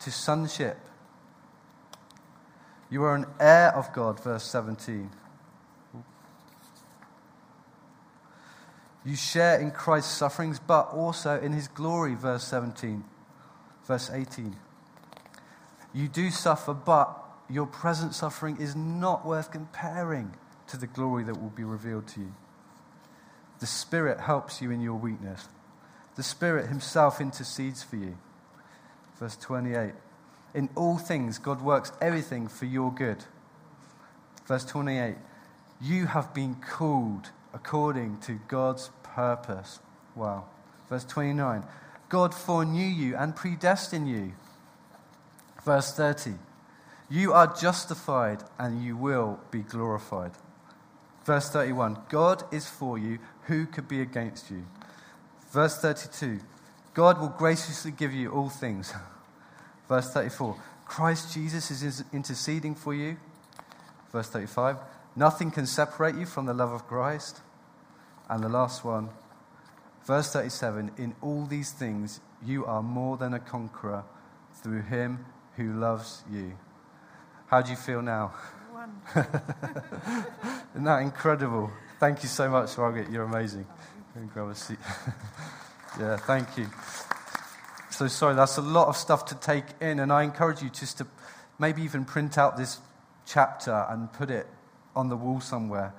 to 0.00 0.10
sonship. 0.10 0.78
You 2.90 3.04
are 3.04 3.14
an 3.14 3.26
heir 3.40 3.74
of 3.74 3.92
God. 3.92 4.22
Verse 4.22 4.44
17. 4.44 5.10
You 9.04 9.16
share 9.16 9.58
in 9.58 9.70
Christ's 9.70 10.12
sufferings, 10.12 10.60
but 10.60 10.90
also 10.92 11.40
in 11.40 11.52
his 11.52 11.68
glory, 11.68 12.14
verse 12.14 12.44
17. 12.44 13.02
Verse 13.84 14.10
18. 14.10 14.56
You 15.92 16.08
do 16.08 16.30
suffer, 16.30 16.74
but 16.74 17.18
your 17.48 17.66
present 17.66 18.14
suffering 18.14 18.58
is 18.58 18.76
not 18.76 19.26
worth 19.26 19.50
comparing 19.50 20.34
to 20.72 20.78
the 20.78 20.86
glory 20.86 21.22
that 21.22 21.40
will 21.40 21.50
be 21.50 21.64
revealed 21.64 22.08
to 22.08 22.20
you. 22.20 22.34
The 23.60 23.66
Spirit 23.66 24.20
helps 24.20 24.62
you 24.62 24.70
in 24.70 24.80
your 24.80 24.94
weakness. 24.94 25.46
The 26.16 26.22
Spirit 26.22 26.68
Himself 26.68 27.20
intercedes 27.20 27.82
for 27.82 27.96
you. 27.96 28.16
Verse 29.20 29.36
28. 29.36 29.92
In 30.54 30.70
all 30.74 30.96
things, 30.96 31.36
God 31.36 31.60
works 31.60 31.92
everything 32.00 32.48
for 32.48 32.64
your 32.64 32.90
good. 32.90 33.18
Verse 34.46 34.64
28. 34.64 35.16
You 35.78 36.06
have 36.06 36.32
been 36.32 36.54
called 36.54 37.30
according 37.52 38.20
to 38.20 38.40
God's 38.48 38.90
purpose. 39.02 39.78
Wow. 40.16 40.46
Verse 40.88 41.04
29 41.04 41.64
God 42.08 42.34
foreknew 42.34 42.86
you 42.86 43.14
and 43.16 43.36
predestined 43.36 44.08
you. 44.08 44.32
Verse 45.66 45.92
30 45.92 46.32
You 47.10 47.34
are 47.34 47.54
justified 47.54 48.42
and 48.58 48.82
you 48.82 48.96
will 48.96 49.38
be 49.50 49.60
glorified. 49.60 50.32
Verse 51.24 51.48
31 51.50 51.98
God 52.08 52.44
is 52.52 52.68
for 52.68 52.98
you. 52.98 53.18
Who 53.46 53.66
could 53.66 53.88
be 53.88 54.00
against 54.00 54.50
you? 54.50 54.64
Verse 55.50 55.78
32 55.78 56.40
God 56.94 57.20
will 57.20 57.28
graciously 57.28 57.90
give 57.90 58.12
you 58.12 58.30
all 58.30 58.48
things. 58.48 58.92
Verse 59.88 60.10
34 60.12 60.56
Christ 60.86 61.32
Jesus 61.32 61.70
is 61.70 62.04
interceding 62.12 62.74
for 62.74 62.94
you. 62.94 63.16
Verse 64.10 64.28
35 64.28 64.76
Nothing 65.14 65.50
can 65.50 65.66
separate 65.66 66.14
you 66.14 66.26
from 66.26 66.46
the 66.46 66.54
love 66.54 66.72
of 66.72 66.86
Christ. 66.86 67.40
And 68.28 68.42
the 68.42 68.48
last 68.48 68.84
one, 68.84 69.10
verse 70.06 70.32
37 70.32 70.92
In 70.96 71.14
all 71.20 71.44
these 71.44 71.70
things, 71.70 72.20
you 72.44 72.64
are 72.64 72.82
more 72.82 73.16
than 73.16 73.34
a 73.34 73.38
conqueror 73.38 74.04
through 74.54 74.82
him 74.82 75.26
who 75.56 75.72
loves 75.72 76.22
you. 76.30 76.56
How 77.46 77.60
do 77.60 77.70
you 77.70 77.76
feel 77.76 78.00
now? 78.00 78.32
Isn't 80.72 80.84
that 80.84 81.02
incredible? 81.02 81.70
Thank 82.00 82.22
you 82.22 82.30
so 82.30 82.48
much, 82.48 82.78
Margaret. 82.78 83.10
You're 83.10 83.24
amazing. 83.24 83.66
grab 84.32 84.48
a 84.48 84.54
seat. 84.54 84.78
yeah, 86.00 86.16
thank 86.16 86.56
you. 86.56 86.66
So 87.90 88.08
sorry, 88.08 88.34
that's 88.34 88.56
a 88.56 88.62
lot 88.62 88.88
of 88.88 88.96
stuff 88.96 89.26
to 89.26 89.34
take 89.34 89.66
in, 89.82 90.00
and 90.00 90.10
I 90.10 90.22
encourage 90.22 90.62
you 90.62 90.70
just 90.70 90.96
to 90.98 91.06
maybe 91.58 91.82
even 91.82 92.06
print 92.06 92.38
out 92.38 92.56
this 92.56 92.78
chapter 93.26 93.84
and 93.90 94.10
put 94.14 94.30
it 94.30 94.46
on 94.96 95.10
the 95.10 95.16
wall 95.16 95.42
somewhere. 95.42 95.92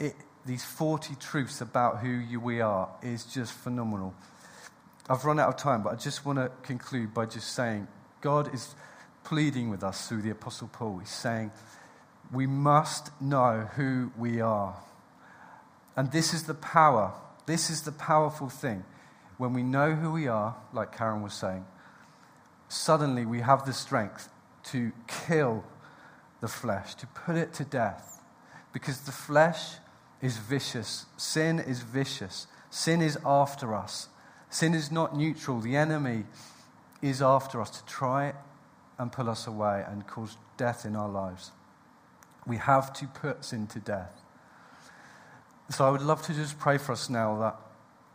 It, 0.00 0.16
these 0.44 0.64
40 0.64 1.14
truths 1.20 1.60
about 1.60 1.98
who 1.98 2.08
you, 2.08 2.40
we 2.40 2.60
are 2.60 2.88
is 3.02 3.24
just 3.26 3.52
phenomenal. 3.52 4.12
I've 5.08 5.24
run 5.24 5.38
out 5.38 5.50
of 5.50 5.56
time, 5.56 5.82
but 5.82 5.92
I 5.92 5.96
just 5.96 6.26
want 6.26 6.40
to 6.40 6.50
conclude 6.64 7.14
by 7.14 7.26
just 7.26 7.54
saying 7.54 7.86
God 8.20 8.52
is 8.52 8.74
pleading 9.22 9.70
with 9.70 9.84
us 9.84 10.08
through 10.08 10.22
the 10.22 10.30
Apostle 10.30 10.68
Paul. 10.72 10.98
He's 10.98 11.10
saying, 11.10 11.52
We 12.32 12.46
must 12.46 13.10
know 13.20 13.68
who 13.76 14.12
we 14.16 14.40
are. 14.40 14.76
And 15.96 16.12
this 16.12 16.34
is 16.34 16.44
the 16.44 16.54
power, 16.54 17.14
this 17.46 17.70
is 17.70 17.82
the 17.82 17.92
powerful 17.92 18.48
thing. 18.48 18.84
When 19.38 19.52
we 19.52 19.62
know 19.62 19.94
who 19.94 20.12
we 20.12 20.28
are, 20.28 20.56
like 20.72 20.96
Karen 20.96 21.22
was 21.22 21.34
saying, 21.34 21.64
suddenly 22.68 23.26
we 23.26 23.40
have 23.40 23.66
the 23.66 23.72
strength 23.72 24.28
to 24.64 24.92
kill 25.06 25.64
the 26.40 26.48
flesh, 26.48 26.94
to 26.96 27.06
put 27.08 27.36
it 27.36 27.52
to 27.54 27.64
death 27.64 28.20
because 28.72 29.00
the 29.00 29.12
flesh 29.12 29.76
is 30.20 30.36
vicious. 30.36 31.06
Sin 31.16 31.58
is 31.58 31.80
vicious. 31.80 32.46
Sin 32.68 33.00
is 33.00 33.18
after 33.24 33.74
us. 33.74 34.08
Sin 34.50 34.74
is 34.74 34.90
not 34.90 35.16
neutral. 35.16 35.60
The 35.60 35.76
enemy 35.76 36.24
is 37.00 37.22
after 37.22 37.60
us 37.60 37.70
to 37.70 37.84
try 37.86 38.34
and 38.98 39.10
pull 39.10 39.30
us 39.30 39.46
away 39.46 39.84
and 39.86 40.06
cause 40.06 40.36
death 40.56 40.84
in 40.84 40.96
our 40.96 41.08
lives. 41.08 41.52
We 42.46 42.58
have 42.58 42.92
to 42.94 43.06
put 43.06 43.44
sin 43.44 43.66
to 43.68 43.80
death. 43.80 44.12
So 45.70 45.86
I 45.86 45.90
would 45.90 46.02
love 46.02 46.22
to 46.22 46.34
just 46.34 46.58
pray 46.58 46.78
for 46.78 46.92
us 46.92 47.10
now 47.10 47.38
that 47.40 47.56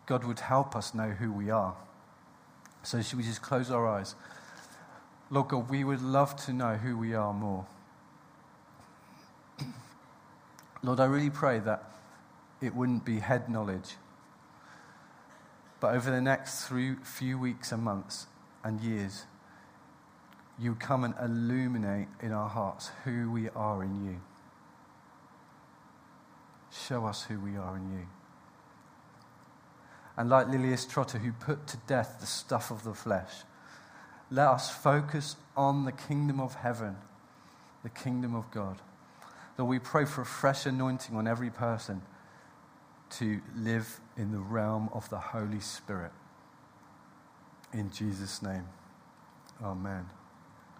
God 0.06 0.24
would 0.24 0.40
help 0.40 0.76
us 0.76 0.94
know 0.94 1.10
who 1.10 1.32
we 1.32 1.50
are. 1.50 1.76
So, 2.84 3.02
should 3.02 3.18
we 3.18 3.24
just 3.24 3.42
close 3.42 3.70
our 3.70 3.88
eyes? 3.88 4.16
Lord 5.30 5.50
God, 5.50 5.70
we 5.70 5.84
would 5.84 6.02
love 6.02 6.36
to 6.46 6.54
know 6.54 6.76
who 6.76 6.98
we 6.98 7.14
are 7.14 7.34
more. 7.34 7.66
Lord, 10.84 11.00
I 11.00 11.06
really 11.06 11.30
pray 11.30 11.60
that 11.60 11.92
it 12.60 12.76
wouldn't 12.76 13.06
be 13.06 13.20
head 13.20 13.50
knowledge, 13.50 13.96
but 15.80 15.94
over 15.94 16.12
the 16.12 16.22
next 16.22 16.66
three, 16.66 16.96
few 16.96 17.38
weeks 17.38 17.72
and 17.72 17.84
months 17.84 18.28
and 18.64 18.82
years, 18.82 19.26
you 20.62 20.76
come 20.76 21.04
and 21.04 21.16
illuminate 21.20 22.08
in 22.22 22.32
our 22.32 22.48
hearts 22.48 22.92
who 23.04 23.32
we 23.32 23.50
are 23.50 23.84
in 23.84 24.06
you. 24.06 24.22
Show 26.72 27.06
us 27.06 27.24
who 27.24 27.40
we 27.40 27.58
are 27.58 27.76
in 27.76 27.92
you. 27.92 28.08
And 30.16 30.30
like 30.30 30.48
Lilias 30.48 30.86
Trotter, 30.88 31.18
who 31.18 31.32
put 31.32 31.66
to 31.68 31.78
death 31.88 32.18
the 32.20 32.28
stuff 32.28 32.70
of 32.70 32.84
the 32.84 32.94
flesh, 32.94 33.32
let 34.30 34.48
us 34.48 34.70
focus 34.70 35.36
on 35.58 35.86
the 35.86 35.92
kingdom 35.92 36.40
of 36.40 36.54
heaven, 36.56 36.96
the 37.82 37.90
kingdom 37.90 38.36
of 38.36 38.50
God. 38.52 38.78
That 39.58 39.66
we 39.66 39.80
pray 39.80 40.06
for 40.06 40.22
a 40.22 40.26
fresh 40.26 40.68
anointing 40.68 41.16
on 41.16 41.28
every 41.28 41.50
person 41.50 42.04
to 43.12 43.42
live 43.56 44.00
in 44.16 44.32
the 44.32 44.40
realm 44.40 44.90
of 44.94 45.10
the 45.10 45.18
Holy 45.18 45.60
Spirit. 45.60 46.12
In 47.74 47.92
Jesus' 47.92 48.42
name, 48.42 48.66
amen. 49.62 50.06